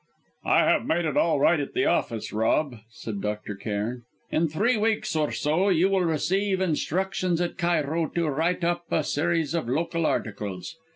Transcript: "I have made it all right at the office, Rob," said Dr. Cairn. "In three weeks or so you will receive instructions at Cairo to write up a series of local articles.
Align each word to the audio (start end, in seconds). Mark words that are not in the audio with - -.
"I 0.45 0.61
have 0.63 0.87
made 0.87 1.05
it 1.05 1.15
all 1.15 1.39
right 1.39 1.59
at 1.59 1.75
the 1.75 1.85
office, 1.85 2.33
Rob," 2.33 2.77
said 2.89 3.21
Dr. 3.21 3.53
Cairn. 3.53 4.01
"In 4.31 4.47
three 4.49 4.75
weeks 4.75 5.15
or 5.15 5.31
so 5.31 5.69
you 5.69 5.89
will 5.89 6.01
receive 6.01 6.59
instructions 6.59 7.39
at 7.39 7.55
Cairo 7.59 8.07
to 8.07 8.27
write 8.27 8.63
up 8.63 8.85
a 8.89 9.03
series 9.03 9.53
of 9.53 9.69
local 9.69 10.07
articles. 10.07 10.75